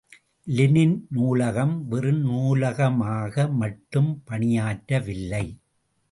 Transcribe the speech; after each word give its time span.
Lenin 0.47 1.07
நூலகம், 1.09 1.87
வெறும் 1.87 2.21
நூலகமாக 2.21 3.47
மட்டும் 3.51 4.21
பணியாற்ற 4.25 4.99
வில்லை. 4.99 5.45